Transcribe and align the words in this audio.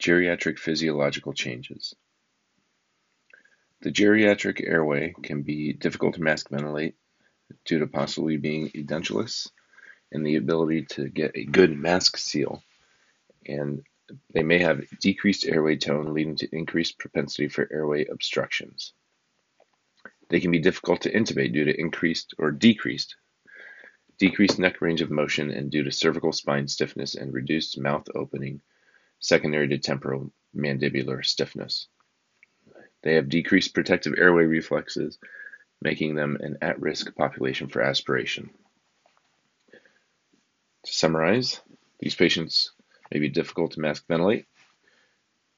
Geriatric 0.00 0.58
physiological 0.58 1.32
changes. 1.34 1.94
The 3.82 3.92
geriatric 3.92 4.66
airway 4.66 5.14
can 5.22 5.42
be 5.42 5.72
difficult 5.72 6.14
to 6.14 6.22
mask 6.22 6.50
ventilate 6.50 6.96
due 7.64 7.78
to 7.80 7.86
possibly 7.86 8.36
being 8.36 8.70
edentulous 8.70 9.48
and 10.12 10.26
the 10.26 10.36
ability 10.36 10.86
to 10.86 11.08
get 11.08 11.32
a 11.34 11.44
good 11.44 11.76
mask 11.76 12.16
seal. 12.16 12.62
And 13.46 13.82
they 14.32 14.42
may 14.42 14.58
have 14.58 14.86
decreased 15.00 15.46
airway 15.46 15.76
tone, 15.76 16.12
leading 16.14 16.36
to 16.36 16.48
increased 16.54 16.98
propensity 16.98 17.48
for 17.48 17.68
airway 17.70 18.06
obstructions. 18.06 18.92
They 20.28 20.40
can 20.40 20.50
be 20.50 20.60
difficult 20.60 21.02
to 21.02 21.12
intubate 21.12 21.52
due 21.52 21.64
to 21.64 21.78
increased 21.78 22.34
or 22.38 22.50
decreased 22.50 23.16
decreased 24.18 24.58
neck 24.58 24.82
range 24.82 25.00
of 25.00 25.10
motion 25.10 25.50
and 25.50 25.70
due 25.70 25.82
to 25.82 25.90
cervical 25.90 26.30
spine 26.30 26.68
stiffness 26.68 27.14
and 27.14 27.32
reduced 27.32 27.78
mouth 27.78 28.06
opening 28.14 28.60
secondary 29.20 29.68
to 29.68 29.78
temporal 29.78 30.32
mandibular 30.56 31.24
stiffness. 31.24 31.86
They 33.02 33.14
have 33.14 33.28
decreased 33.28 33.74
protective 33.74 34.14
airway 34.18 34.44
reflexes, 34.44 35.18
making 35.80 36.14
them 36.14 36.36
an 36.40 36.58
at 36.60 36.80
risk 36.80 37.14
population 37.14 37.68
for 37.68 37.80
aspiration. 37.80 38.50
To 40.84 40.92
summarize, 40.92 41.60
these 41.98 42.14
patients 42.14 42.72
may 43.12 43.20
be 43.20 43.28
difficult 43.28 43.72
to 43.72 43.80
mask 43.80 44.06
ventilate 44.06 44.46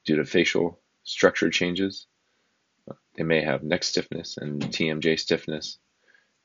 due 0.05 0.17
to 0.17 0.25
facial 0.25 0.79
structure 1.03 1.49
changes. 1.49 2.07
They 3.15 3.23
may 3.23 3.41
have 3.41 3.63
neck 3.63 3.83
stiffness 3.83 4.37
and 4.37 4.61
TMJ 4.61 5.19
stiffness, 5.19 5.77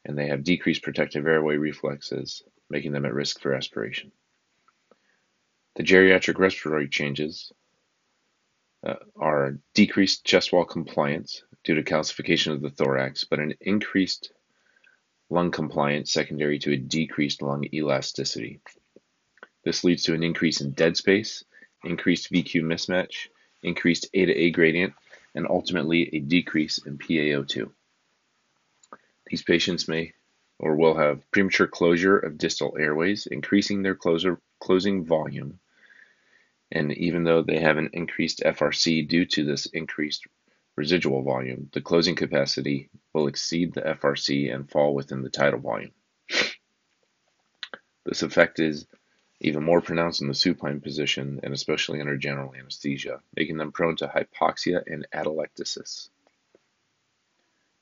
and 0.05 0.17
they 0.17 0.29
have 0.29 0.45
decreased 0.45 0.83
protective 0.83 1.27
airway 1.27 1.57
reflexes, 1.57 2.43
making 2.71 2.93
them 2.93 3.05
at 3.05 3.15
risk 3.15 3.41
for 3.41 3.55
aspiration. 3.55 4.13
The 5.79 5.85
geriatric 5.85 6.41
respiratory 6.41 6.89
changes 6.89 7.53
uh, 8.85 8.97
are 9.15 9.61
decreased 9.75 10.25
chest 10.25 10.53
wall 10.53 10.65
compliance 10.65 11.45
due 11.63 11.77
to 11.77 11.85
calcification 11.85 12.53
of 12.53 12.61
the 12.61 12.71
thorax, 12.71 13.23
but 13.23 13.39
an 13.39 13.55
increased 13.61 14.33
lung 15.31 15.53
compliance 15.53 16.13
secondary 16.13 16.59
to 16.59 16.73
a 16.73 16.77
decreased 16.77 17.43
lung 17.43 17.65
elasticity. 17.73 18.61
This 19.65 19.85
leads 19.85 20.03
to 20.03 20.15
an 20.15 20.25
increase 20.25 20.61
in 20.61 20.73
dead 20.73 20.97
space, 20.97 21.45
increased 21.85 22.33
VQ 22.33 22.65
mismatch, 22.65 23.29
increased 23.63 24.09
A 24.15 24.27
to 24.27 24.33
A 24.35 24.51
gradient, 24.51 24.95
and 25.37 25.47
ultimately 25.49 26.13
a 26.13 26.19
decrease 26.19 26.79
in 26.79 26.99
PaO2. 26.99 27.71
These 29.29 29.43
patients 29.45 29.87
may 29.87 30.13
or 30.59 30.75
will 30.75 30.97
have 30.97 31.31
premature 31.31 31.69
closure 31.69 32.19
of 32.19 32.37
distal 32.37 32.77
airways, 32.77 33.29
increasing 33.29 33.83
their 33.83 33.95
closer, 33.95 34.41
closing 34.59 35.05
volume 35.05 35.61
and 36.71 36.93
even 36.93 37.25
though 37.25 37.43
they 37.43 37.61
have 37.61 37.79
an 37.79 37.91
increased 37.93 38.43
FRC 38.45 39.09
due 39.09 39.25
to 39.25 39.45
this 39.45 39.67
increased 39.67 40.27
residual 40.77 41.23
volume, 41.23 41.69
the 41.73 41.81
closing 41.81 42.15
capacity 42.15 42.89
will 43.13 43.27
exceed 43.27 43.75
the 43.75 43.81
FRC 43.81 44.55
and 44.55 44.71
fall 44.71 44.95
within 44.95 45.23
the 45.23 45.31
tidal 45.31 45.61
volume. 45.61 45.93
This 48.05 48.23
effect 48.23 48.61
is 48.61 48.87
even 49.41 49.63
more 49.63 49.81
pronounced 49.81 50.21
in 50.21 50.29
the 50.29 50.35
supine 50.35 50.81
position 50.81 51.41
and 51.43 51.55
especially 51.55 52.01
under 52.01 52.17
general 52.17 52.55
anesthesia, 52.55 53.21
making 53.37 53.57
them 53.57 53.73
prone 53.73 53.97
to 53.97 54.09
hypoxia 54.09 54.83
and 54.87 55.07
atelectasis. 55.15 56.09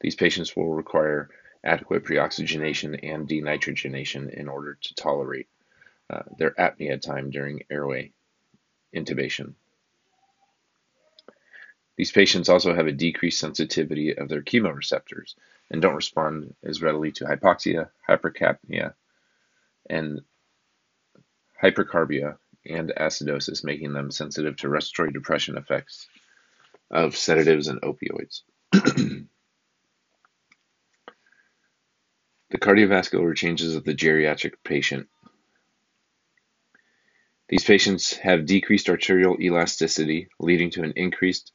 These 0.01 0.17
patients 0.17 0.55
will 0.55 0.75
require 0.75 1.31
adequate 1.65 2.05
preoxygenation 2.05 2.99
and 3.03 3.29
denitrogenation 3.29 4.31
in 4.33 4.49
order 4.49 4.79
to 4.81 4.95
tolerate 4.95 5.49
uh, 6.11 6.23
their 6.39 6.53
apnea 6.53 7.01
time 7.01 7.31
during 7.31 7.63
airway 7.71 8.13
intubation. 8.97 9.55
These 11.97 12.13
patients 12.13 12.49
also 12.49 12.75
have 12.75 12.87
a 12.87 12.93
decreased 12.93 13.41
sensitivity 13.41 14.17
of 14.17 14.29
their 14.29 14.43
chemoreceptors 14.43 15.35
and 15.71 15.81
don't 15.81 15.95
respond 15.95 16.55
as 16.63 16.83
readily 16.83 17.13
to 17.13 17.25
hypoxia, 17.25 17.89
hypercapnia, 18.09 18.95
and 19.89 20.21
hypercarbia 21.63 22.37
and 22.67 22.93
acidosis, 22.97 23.65
making 23.65 23.93
them 23.93 24.11
sensitive 24.11 24.57
to 24.57 24.69
respiratory 24.69 25.13
depression 25.13 25.57
effects 25.57 26.07
of 26.91 27.17
sedatives 27.17 27.69
and 27.69 27.81
opioids. 27.81 28.43
the 28.73 29.29
cardiovascular 32.59 33.35
changes 33.35 33.75
of 33.75 33.85
the 33.85 33.95
geriatric 33.95 34.55
patient 34.65 35.09
these 37.49 37.65
patients 37.65 38.15
have 38.15 38.47
decreased 38.47 38.89
arterial 38.89 39.41
elasticity, 39.41 40.29
leading 40.41 40.71
to 40.71 40.83
an 40.83 40.93
increased 40.97 41.53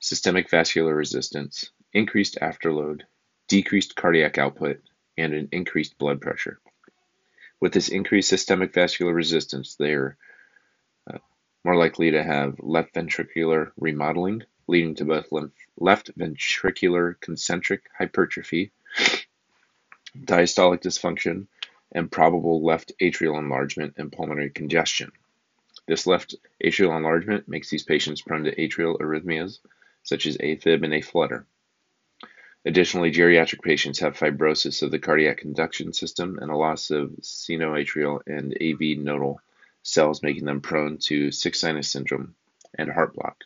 systemic 0.00 0.50
vascular 0.50 0.94
resistance, 0.94 1.70
increased 1.92 2.38
afterload, 2.42 3.02
decreased 3.48 3.94
cardiac 3.94 4.36
output, 4.36 4.80
and 5.16 5.32
an 5.32 5.48
increased 5.52 5.96
blood 5.98 6.20
pressure. 6.20 6.58
With 7.60 7.72
this 7.72 7.88
increased 7.88 8.28
systemic 8.28 8.74
vascular 8.74 9.14
resistance, 9.14 9.76
they 9.76 9.92
are 9.92 10.16
uh, 11.08 11.18
more 11.64 11.76
likely 11.76 12.10
to 12.10 12.22
have 12.22 12.56
left 12.58 12.94
ventricular 12.94 13.70
remodeling, 13.78 14.42
leading 14.66 14.96
to 14.96 15.04
both 15.04 15.28
left 15.78 16.18
ventricular 16.18 17.18
concentric 17.20 17.82
hypertrophy, 17.96 18.72
diastolic 20.18 20.82
dysfunction, 20.82 21.46
and 21.92 22.10
probable 22.10 22.64
left 22.64 22.92
atrial 23.00 23.38
enlargement 23.38 23.94
and 23.96 24.12
pulmonary 24.12 24.50
congestion. 24.50 25.12
This 25.86 26.06
left 26.06 26.34
atrial 26.62 26.96
enlargement 26.96 27.48
makes 27.48 27.70
these 27.70 27.84
patients 27.84 28.22
prone 28.22 28.44
to 28.44 28.54
atrial 28.54 28.98
arrhythmias, 28.98 29.60
such 30.02 30.26
as 30.26 30.36
AFib 30.38 30.84
and 30.84 30.94
A-flutter. 30.94 31.46
Additionally, 32.64 33.12
geriatric 33.12 33.62
patients 33.62 34.00
have 34.00 34.16
fibrosis 34.16 34.82
of 34.82 34.90
the 34.90 34.98
cardiac 34.98 35.38
conduction 35.38 35.92
system 35.92 36.38
and 36.40 36.50
a 36.50 36.56
loss 36.56 36.90
of 36.90 37.10
sinoatrial 37.20 38.20
and 38.26 38.56
AV 38.60 38.98
nodal 38.98 39.40
cells, 39.84 40.22
making 40.22 40.44
them 40.44 40.60
prone 40.60 40.98
to 40.98 41.30
sick 41.30 41.54
sinus 41.54 41.92
syndrome 41.92 42.34
and 42.74 42.90
heart 42.90 43.14
block. 43.14 43.44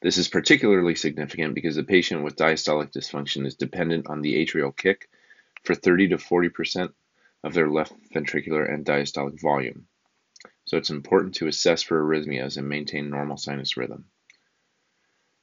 This 0.00 0.18
is 0.18 0.28
particularly 0.28 0.94
significant 0.94 1.54
because 1.54 1.74
the 1.74 1.82
patient 1.82 2.22
with 2.22 2.36
diastolic 2.36 2.92
dysfunction 2.92 3.46
is 3.46 3.56
dependent 3.56 4.06
on 4.06 4.20
the 4.20 4.44
atrial 4.44 4.76
kick 4.76 5.08
for 5.64 5.74
30 5.74 6.08
to 6.08 6.16
40% 6.18 6.92
of 7.42 7.54
their 7.54 7.68
left 7.68 7.92
ventricular 8.14 8.70
end 8.70 8.86
diastolic 8.86 9.40
volume. 9.40 9.86
So 10.66 10.76
it's 10.76 10.90
important 10.90 11.34
to 11.36 11.46
assess 11.46 11.82
for 11.82 12.00
arrhythmias 12.00 12.56
and 12.56 12.68
maintain 12.68 13.10
normal 13.10 13.36
sinus 13.36 13.76
rhythm. 13.76 14.06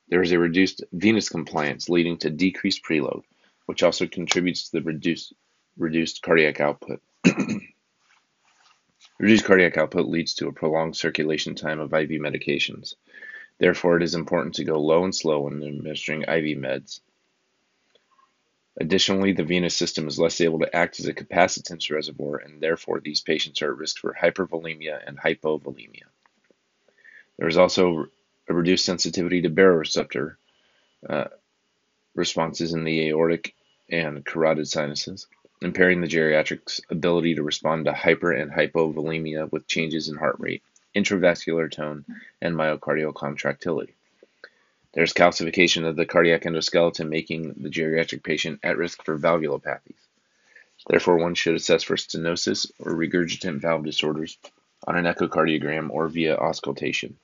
There 0.08 0.22
is 0.22 0.32
a 0.32 0.40
reduced 0.40 0.84
venous 0.92 1.30
compliance 1.30 1.90
leading 1.90 2.18
to 2.20 2.30
decreased 2.30 2.84
preload, 2.84 3.24
which 3.66 3.84
also 3.84 4.08
contributes 4.08 4.70
to 4.70 4.78
the 4.78 4.84
reduced, 4.84 5.34
reduced 5.78 6.22
cardiac 6.22 6.60
output. 6.60 7.02
reduced 9.20 9.46
cardiac 9.46 9.78
output 9.78 10.08
leads 10.08 10.34
to 10.36 10.48
a 10.48 10.54
prolonged 10.54 10.98
circulation 10.98 11.56
time 11.56 11.80
of 11.80 11.94
IV 11.94 12.10
medications. 12.10 12.96
Therefore, 13.60 13.98
it 13.98 14.04
is 14.04 14.16
important 14.16 14.56
to 14.56 14.64
go 14.64 14.80
low 14.80 15.04
and 15.04 15.16
slow 15.16 15.42
when 15.42 15.64
administering 15.64 16.24
IV 16.24 16.58
meds 16.58 17.00
Additionally, 18.80 19.34
the 19.34 19.44
venous 19.44 19.76
system 19.76 20.08
is 20.08 20.18
less 20.18 20.40
able 20.40 20.60
to 20.60 20.76
act 20.76 21.00
as 21.00 21.08
a 21.08 21.14
capacitance 21.14 21.92
reservoir, 21.92 22.38
and 22.38 22.62
therefore 22.62 23.00
these 23.00 23.22
patients 23.22 23.62
are 23.62 23.72
at 23.72 23.78
risk 23.78 24.00
for 24.00 24.14
hypervolemia 24.14 25.02
and 25.06 25.20
hypovolemia. 25.20 26.06
There 27.38 27.50
is 27.50 27.58
also 27.58 28.08
a 28.48 28.54
reduced 28.54 28.86
sensitivity 28.86 29.42
to 29.42 29.50
baroreceptor 29.50 30.36
uh, 31.08 31.28
responses 32.16 32.74
in 32.74 32.84
the 32.84 33.08
aortic 33.10 33.56
and 33.90 34.26
carotid 34.26 34.68
sinuses, 34.68 35.28
impairing 35.62 36.02
the 36.02 36.08
geriatric's 36.08 36.82
ability 36.90 37.36
to 37.36 37.44
respond 37.44 37.86
to 37.86 37.94
hyper 37.94 38.32
and 38.32 38.52
hypovolemia 38.52 39.52
with 39.52 39.68
changes 39.68 40.08
in 40.08 40.16
heart 40.16 40.38
rate, 40.40 40.64
intravascular 40.96 41.70
tone, 41.70 42.06
and 42.42 42.56
myocardial 42.56 43.14
contractility. 43.14 43.96
There's 44.94 45.14
calcification 45.14 45.86
of 45.86 45.96
the 45.96 46.06
cardiac 46.06 46.42
endoskeleton, 46.42 47.08
making 47.08 47.54
the 47.54 47.70
geriatric 47.70 48.24
patient 48.24 48.60
at 48.62 48.78
risk 48.78 49.06
for 49.06 49.18
valvulopathies. 49.18 49.96
Therefore, 50.88 51.18
one 51.18 51.36
should 51.36 51.56
assess 51.56 51.84
for 51.84 51.96
stenosis 51.96 52.70
or 52.80 52.94
regurgitant 52.94 53.62
valve 53.62 53.86
disorders 53.86 54.38
on 54.86 54.98
an 54.98 55.06
echocardiogram 55.06 55.90
or 55.92 56.10
via 56.10 56.36
auscultation. 56.36 57.18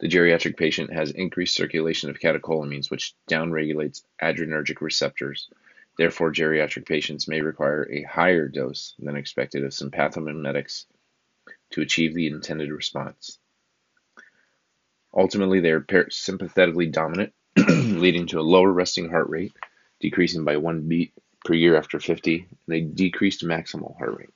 The 0.00 0.08
geriatric 0.08 0.56
patient 0.56 0.92
has 0.92 1.10
increased 1.10 1.54
circulation 1.54 2.10
of 2.10 2.18
catecholamines, 2.18 2.90
which 2.90 3.14
downregulates 3.28 4.02
adrenergic 4.20 4.80
receptors. 4.80 5.48
Therefore, 5.96 6.32
geriatric 6.32 6.86
patients 6.86 7.28
may 7.28 7.40
require 7.40 7.88
a 7.90 8.02
higher 8.02 8.48
dose 8.48 8.94
than 8.98 9.16
expected 9.16 9.64
of 9.64 9.72
sympathomimetics 9.72 10.84
to 11.70 11.80
achieve 11.80 12.12
the 12.14 12.26
intended 12.26 12.70
response. 12.70 13.38
Ultimately, 15.14 15.60
they 15.60 15.70
are 15.70 15.80
parasympathetically 15.80 16.92
dominant, 16.92 17.32
leading 17.56 18.26
to 18.28 18.40
a 18.40 18.42
lower 18.42 18.72
resting 18.72 19.10
heart 19.10 19.28
rate, 19.28 19.52
decreasing 20.00 20.44
by 20.44 20.56
one 20.56 20.88
beat 20.88 21.12
per 21.44 21.54
year 21.54 21.76
after 21.76 21.98
50, 21.98 22.46
and 22.66 22.76
a 22.76 22.80
decreased 22.80 23.44
maximal 23.44 23.96
heart 23.98 24.16
rate. 24.18 24.30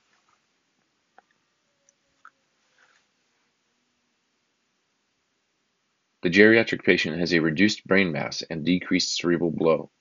The 6.23 6.31
geriatric 6.31 6.83
patient 6.83 7.19
has 7.19 7.33
a 7.33 7.39
reduced 7.39 7.85
brain 7.85 8.11
mass 8.11 8.41
and 8.49 8.65
decreased 8.65 9.15
cerebral 9.15 9.51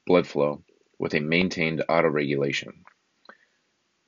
blood 0.06 0.26
flow 0.26 0.64
with 0.98 1.14
a 1.14 1.20
maintained 1.20 1.84
autoregulation. 1.88 2.72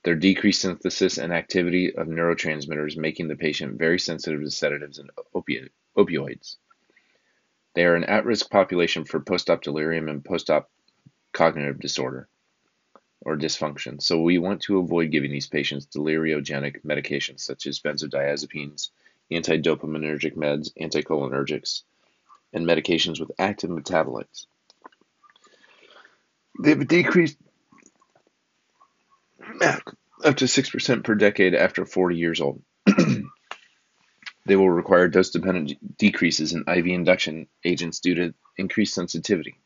Their 0.07 0.15
decreased 0.15 0.61
synthesis 0.61 1.19
and 1.19 1.33
activity 1.33 1.93
of 1.93 2.07
neurotransmitters 2.07 2.97
making 2.97 3.27
the 3.27 3.35
patient 3.35 3.77
very 3.77 3.99
sensitive 3.99 4.41
to 4.41 4.53
sedatives 4.53 5.01
and 5.01 5.11
opioids. 5.35 6.59
They 7.75 7.85
are 7.85 7.97
an 7.97 8.05
at-risk 8.05 8.49
population 8.49 9.05
for 9.05 9.19
post-op 9.19 9.63
delirium 9.63 10.09
and 10.09 10.25
post-op 10.25 10.71
cognitive 11.33 11.81
disorder 11.81 12.29
or 13.23 13.37
dysfunction. 13.37 14.01
So 14.01 14.23
we 14.23 14.39
want 14.39 14.63
to 14.63 14.79
avoid 14.79 15.11
giving 15.11 15.33
these 15.33 15.49
patients 15.49 15.87
deliriogenic 15.87 16.85
medications 16.85 17.41
such 17.41 17.67
as 17.67 17.81
benzodiazepines, 17.81 18.91
antidopaminergic 19.33 20.37
meds, 20.37 20.73
anticholinergics, 20.81 21.83
and 22.53 22.65
medications 22.65 23.19
with 23.19 23.33
active 23.41 23.71
metabolites. 23.71 24.47
They 26.63 26.71
have 26.71 26.81
a 26.81 26.85
decreased 26.85 27.39
up 30.27 30.37
to 30.37 30.45
6% 30.47 31.05
per 31.05 31.15
decade 31.15 31.55
after 31.55 31.87
40 31.87 32.17
years 32.17 32.41
old. 32.41 32.63
they 34.47 34.57
will 34.57 34.71
require 34.71 35.09
dose 35.09 35.31
dependent 35.31 35.99
decreases 35.99 36.53
in 36.53 36.65
IV 36.69 36.87
induction 36.87 37.47
agents 37.65 38.01
due 38.01 38.15
to 38.15 38.35
increased 38.59 38.95
sensitivity. 38.95 39.57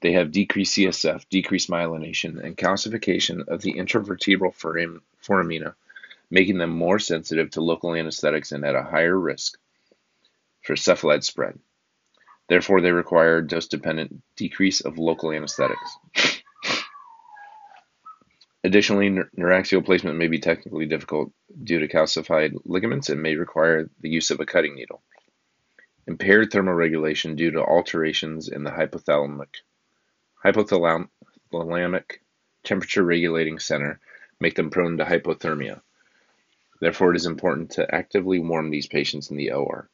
They 0.00 0.12
have 0.12 0.32
decreased 0.32 0.76
CSF, 0.76 1.24
decreased 1.30 1.70
myelination, 1.70 2.42
and 2.42 2.56
calcification 2.56 3.48
of 3.48 3.62
the 3.62 3.74
intervertebral 3.74 4.54
foramina, 5.22 5.74
making 6.30 6.58
them 6.58 6.70
more 6.70 6.98
sensitive 6.98 7.50
to 7.50 7.62
local 7.62 7.94
anesthetics 7.94 8.52
and 8.52 8.64
at 8.64 8.74
a 8.74 8.82
higher 8.82 9.18
risk 9.18 9.58
for 10.62 10.74
cephalad 10.74 11.24
spread. 11.24 11.58
Therefore, 12.48 12.80
they 12.80 12.92
require 12.92 13.40
dose-dependent 13.40 14.22
decrease 14.36 14.82
of 14.82 14.98
local 14.98 15.32
anesthetics. 15.32 15.96
Additionally, 18.64 19.10
neuraxial 19.10 19.84
placement 19.84 20.16
may 20.16 20.26
be 20.26 20.38
technically 20.38 20.86
difficult 20.86 21.30
due 21.62 21.80
to 21.80 21.86
calcified 21.86 22.54
ligaments 22.64 23.10
and 23.10 23.22
may 23.22 23.36
require 23.36 23.90
the 24.00 24.08
use 24.08 24.30
of 24.30 24.40
a 24.40 24.46
cutting 24.46 24.74
needle. 24.74 25.02
Impaired 26.06 26.50
thermoregulation 26.50 27.36
due 27.36 27.50
to 27.50 27.62
alterations 27.62 28.48
in 28.48 28.64
the 28.64 28.70
hypothalamic, 28.70 29.56
hypothalamic 30.42 32.04
temperature 32.62 33.04
regulating 33.04 33.58
center 33.58 34.00
make 34.40 34.54
them 34.54 34.70
prone 34.70 34.96
to 34.96 35.04
hypothermia. 35.04 35.82
Therefore, 36.80 37.12
it 37.12 37.16
is 37.16 37.26
important 37.26 37.72
to 37.72 37.94
actively 37.94 38.38
warm 38.38 38.70
these 38.70 38.86
patients 38.86 39.30
in 39.30 39.36
the 39.36 39.52
OR. 39.52 39.90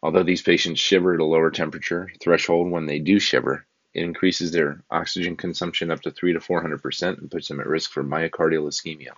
Although 0.00 0.22
these 0.22 0.42
patients 0.42 0.78
shiver 0.78 1.14
at 1.14 1.20
a 1.20 1.24
lower 1.24 1.50
temperature 1.50 2.08
threshold 2.22 2.70
when 2.70 2.86
they 2.86 3.00
do 3.00 3.18
shiver, 3.18 3.66
it 3.96 4.04
increases 4.04 4.50
their 4.50 4.82
oxygen 4.90 5.36
consumption 5.36 5.90
up 5.90 6.02
to 6.02 6.10
3 6.10 6.34
to 6.34 6.38
400% 6.38 7.16
and 7.16 7.30
puts 7.30 7.48
them 7.48 7.60
at 7.60 7.66
risk 7.66 7.90
for 7.90 8.04
myocardial 8.04 8.68
ischemia. 8.68 9.12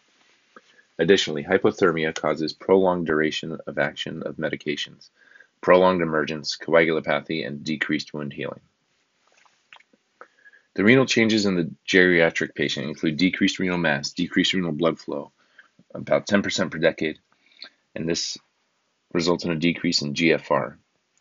Additionally, 1.01 1.43
hypothermia 1.43 2.15
causes 2.15 2.53
prolonged 2.53 3.05
duration 3.05 3.59
of 3.67 3.77
action 3.77 4.23
of 4.23 4.37
medications, 4.37 5.11
prolonged 5.61 6.01
emergence, 6.01 6.57
coagulopathy, 6.57 7.45
and 7.45 7.65
decreased 7.65 8.15
wound 8.15 8.33
healing. 8.33 8.61
The 10.75 10.85
renal 10.85 11.07
changes 11.07 11.45
in 11.45 11.57
the 11.57 11.75
geriatric 11.85 12.55
patient 12.55 12.87
include 12.87 13.17
decreased 13.17 13.59
renal 13.59 13.79
mass, 13.79 14.13
decreased 14.13 14.53
renal 14.53 14.71
blood 14.71 15.01
flow, 15.01 15.33
about 15.93 16.29
10% 16.29 16.71
per 16.71 16.79
decade, 16.79 17.19
and 17.97 18.09
this 18.09 18.39
results 19.13 19.45
in 19.45 19.51
a 19.51 19.57
decrease 19.57 20.03
in 20.03 20.15
GFR. 20.15 20.77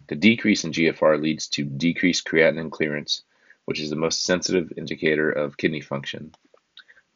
The 0.09 0.15
decrease 0.15 0.63
in 0.63 0.73
GFR 0.73 1.19
leads 1.19 1.47
to 1.47 1.63
decreased 1.63 2.27
creatinine 2.27 2.69
clearance, 2.69 3.23
which 3.67 3.81
is 3.81 3.89
the 3.89 3.97
most 3.97 4.23
sensitive 4.23 4.71
indicator 4.77 5.29
of 5.29 5.57
kidney 5.57 5.81
function. 5.81 6.33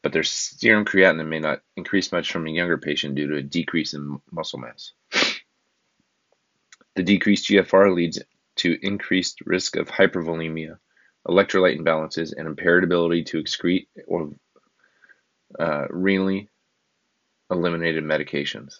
But 0.02 0.12
their 0.12 0.22
serum 0.22 0.84
creatinine 0.84 1.28
may 1.28 1.38
not 1.38 1.62
increase 1.78 2.12
much 2.12 2.30
from 2.30 2.46
a 2.46 2.50
younger 2.50 2.76
patient 2.76 3.14
due 3.14 3.28
to 3.28 3.36
a 3.36 3.42
decrease 3.42 3.94
in 3.94 4.20
muscle 4.30 4.58
mass. 4.58 4.92
The 6.94 7.02
decreased 7.02 7.48
GFR 7.48 7.94
leads 7.94 8.18
to 8.56 8.78
increased 8.86 9.40
risk 9.46 9.76
of 9.76 9.88
hypervolemia, 9.88 10.76
electrolyte 11.26 11.80
imbalances, 11.80 12.34
and 12.36 12.46
impaired 12.46 12.84
ability 12.84 13.24
to 13.24 13.42
excrete 13.42 13.86
or 14.06 14.34
uh, 15.58 15.86
renally 15.88 16.48
eliminated 17.50 18.04
medications. 18.04 18.78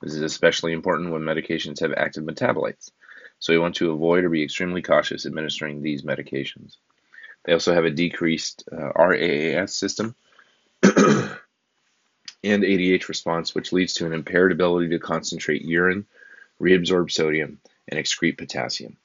This 0.00 0.14
is 0.14 0.22
especially 0.22 0.72
important 0.72 1.10
when 1.10 1.22
medications 1.22 1.80
have 1.80 1.94
active 1.96 2.22
metabolites, 2.22 2.92
so 3.40 3.52
we 3.52 3.58
want 3.58 3.74
to 3.76 3.90
avoid 3.90 4.22
or 4.22 4.28
be 4.28 4.44
extremely 4.44 4.82
cautious 4.82 5.26
administering 5.26 5.82
these 5.82 6.02
medications. 6.02 6.76
They 7.44 7.52
also 7.52 7.74
have 7.74 7.84
a 7.84 7.90
decreased 7.90 8.64
uh, 8.70 8.92
RAAS 8.94 9.74
system 9.74 10.14
and 10.82 11.38
ADH 12.44 13.08
response, 13.08 13.54
which 13.54 13.72
leads 13.72 13.94
to 13.94 14.06
an 14.06 14.12
impaired 14.12 14.52
ability 14.52 14.90
to 14.90 14.98
concentrate 14.98 15.62
urine, 15.62 16.06
reabsorb 16.60 17.10
sodium, 17.10 17.60
and 17.88 17.98
excrete 17.98 18.38
potassium. 18.38 18.96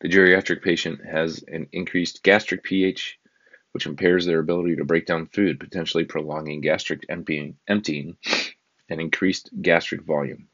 The 0.00 0.08
geriatric 0.08 0.62
patient 0.62 1.04
has 1.04 1.42
an 1.42 1.68
increased 1.72 2.22
gastric 2.22 2.62
pH, 2.62 3.18
which 3.72 3.86
impairs 3.86 4.24
their 4.24 4.38
ability 4.38 4.76
to 4.76 4.84
break 4.84 5.06
down 5.06 5.26
food, 5.26 5.60
potentially 5.60 6.04
prolonging 6.04 6.60
gastric 6.60 7.04
emptying, 7.08 7.56
emptying 7.68 8.16
and 8.88 9.00
increased 9.00 9.50
gastric 9.60 10.02
volume 10.02 10.48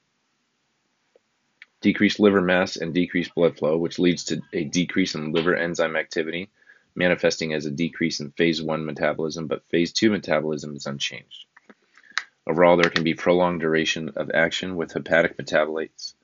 decreased 1.81 2.21
liver 2.21 2.41
mass, 2.41 2.77
and 2.77 2.95
decreased 2.95 3.35
blood 3.35 3.57
flow, 3.59 3.77
which 3.77 3.99
leads 3.99 4.25
to 4.25 4.41
a 4.53 4.65
decrease 4.65 5.15
in 5.15 5.33
liver 5.33 5.55
enzyme 5.55 5.97
activity, 5.97 6.51
manifesting 6.95 7.53
as 7.53 7.67
a 7.67 7.71
decrease 7.71 8.21
in 8.21 8.31
phase 8.33 8.63
1 8.63 8.85
metabolism, 8.85 9.47
but 9.47 9.69
phase 9.69 9.93
2 9.93 10.11
metabolism 10.11 10.75
is 10.75 10.87
unchanged. 10.87 11.47
Overall, 12.47 12.77
there 12.77 12.91
can 12.91 13.05
be 13.05 13.15
prolonged 13.15 13.61
duration 13.61 14.11
of 14.17 14.31
action 14.33 14.77
with 14.77 14.93
hepatic 14.93 15.37
metabolites. 15.37 16.15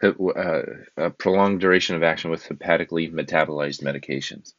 Uh, 0.00 0.62
a 0.96 1.10
prolonged 1.10 1.60
duration 1.60 1.96
of 1.96 2.02
action 2.02 2.30
with 2.30 2.44
hepatically 2.44 3.10
metabolized 3.10 3.82
medications. 3.82 4.54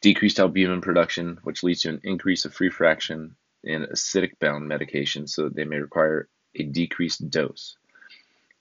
Decreased 0.00 0.40
albumin 0.40 0.80
production, 0.80 1.38
which 1.42 1.62
leads 1.62 1.82
to 1.82 1.90
an 1.90 2.00
increase 2.04 2.46
of 2.46 2.54
free 2.54 2.70
fraction 2.70 3.36
and 3.64 3.84
acidic 3.86 4.38
bound 4.38 4.70
medications 4.70 5.30
so 5.30 5.44
that 5.44 5.54
they 5.54 5.64
may 5.64 5.78
require 5.78 6.28
a 6.54 6.62
decreased 6.62 7.28
dose. 7.30 7.76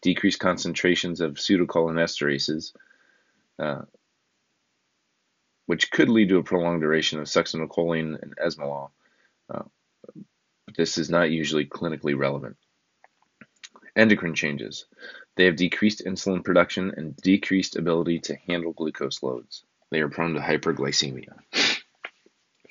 Decreased 0.01 0.39
concentrations 0.39 1.22
of 1.22 1.36
pseudocholinesterases, 1.36 2.74
uh, 3.58 3.82
which 5.65 5.91
could 5.91 6.10
lead 6.10 6.29
to 6.29 6.38
a 6.38 6.44
prolonged 6.44 6.82
duration 6.82 7.20
of 7.20 7.27
succinylcholine 7.27 8.22
and 8.22 8.36
esmolol. 8.38 8.89
Uh, 9.50 9.63
this 10.77 10.98
is 10.98 11.10
not 11.10 11.32
usually 11.32 11.65
clinically 11.65 12.18
relevant. 12.18 12.58
Endocrine 13.96 14.36
changes. 14.36 14.86
They 15.36 15.46
have 15.46 15.56
decreased 15.56 16.06
insulin 16.06 16.44
production 16.44 16.94
and 16.96 17.15
decreased 17.18 17.75
ability 17.75 18.20
to 18.20 18.36
handle 18.48 18.72
glucose 18.74 19.22
loads. 19.22 19.63
They 19.91 20.00
are 20.01 20.10
prone 20.10 20.36
to 20.36 20.39
hyperglycemia 20.39 21.39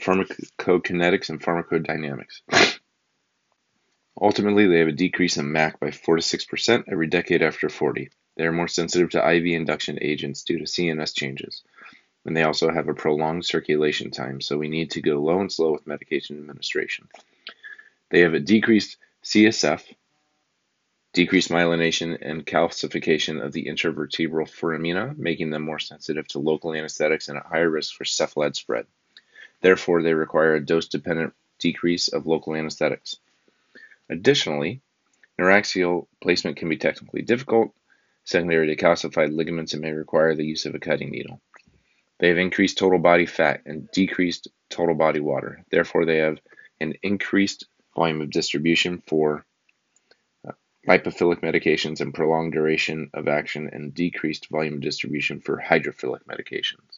pharmacokinetics 0.08 1.28
and 1.28 1.42
pharmacodynamics. 1.42 2.78
Ultimately, 4.20 4.66
they 4.66 4.78
have 4.78 4.88
a 4.88 4.92
decrease 4.92 5.36
in 5.36 5.52
MAC 5.52 5.78
by 5.78 5.90
4 5.90 6.16
to 6.16 6.22
6% 6.22 6.84
every 6.90 7.06
decade 7.06 7.42
after 7.42 7.68
40. 7.68 8.10
They 8.36 8.44
are 8.44 8.52
more 8.52 8.68
sensitive 8.68 9.10
to 9.10 9.34
IV 9.34 9.44
induction 9.46 9.98
agents 10.00 10.44
due 10.44 10.58
to 10.58 10.64
CNS 10.64 11.14
changes. 11.14 11.62
And 12.24 12.36
they 12.36 12.42
also 12.42 12.70
have 12.70 12.88
a 12.88 12.94
prolonged 12.94 13.44
circulation 13.44 14.10
time, 14.10 14.40
so 14.40 14.56
we 14.56 14.68
need 14.68 14.92
to 14.92 15.02
go 15.02 15.22
low 15.22 15.40
and 15.40 15.52
slow 15.52 15.72
with 15.72 15.86
medication 15.86 16.38
administration. 16.38 17.08
They 18.10 18.20
have 18.20 18.34
a 18.34 18.40
decreased 18.40 18.96
CSF, 19.24 19.82
decreased 21.12 21.50
myelination, 21.50 22.18
and 22.20 22.46
calcification 22.46 23.44
of 23.44 23.52
the 23.52 23.66
intervertebral 23.66 24.50
foramina, 24.50 25.16
making 25.18 25.50
them 25.50 25.62
more 25.62 25.78
sensitive 25.78 26.26
to 26.28 26.38
local 26.38 26.74
anesthetics 26.74 27.28
and 27.28 27.38
at 27.38 27.46
higher 27.46 27.70
risk 27.70 27.94
for 27.94 28.04
cephalad 28.04 28.56
spread. 28.56 28.86
Therefore, 29.60 30.02
they 30.02 30.14
require 30.14 30.54
a 30.54 30.64
dose-dependent 30.64 31.34
decrease 31.58 32.08
of 32.08 32.26
local 32.26 32.54
anesthetics. 32.54 33.16
Additionally, 34.08 34.80
neuraxial 35.38 36.06
placement 36.20 36.56
can 36.56 36.68
be 36.68 36.76
technically 36.76 37.22
difficult, 37.22 37.72
secondary 38.24 38.66
to 38.68 38.76
calcified 38.76 39.34
ligaments, 39.34 39.72
and 39.72 39.82
may 39.82 39.92
require 39.92 40.34
the 40.34 40.46
use 40.46 40.66
of 40.66 40.74
a 40.74 40.78
cutting 40.78 41.10
needle. 41.10 41.40
They 42.18 42.28
have 42.28 42.38
increased 42.38 42.78
total 42.78 42.98
body 42.98 43.26
fat 43.26 43.62
and 43.66 43.90
decreased 43.90 44.48
total 44.70 44.94
body 44.94 45.20
water. 45.20 45.64
Therefore, 45.70 46.04
they 46.04 46.18
have 46.18 46.40
an 46.80 46.94
increased 47.02 47.66
volume 47.94 48.20
of 48.20 48.30
distribution 48.30 49.02
for 49.06 49.44
uh, 50.46 50.52
lipophilic 50.86 51.40
medications 51.40 52.00
and 52.00 52.14
prolonged 52.14 52.52
duration 52.52 53.10
of 53.14 53.28
action 53.28 53.70
and 53.72 53.94
decreased 53.94 54.48
volume 54.48 54.74
of 54.74 54.80
distribution 54.80 55.40
for 55.40 55.60
hydrophilic 55.60 56.24
medications. 56.24 56.97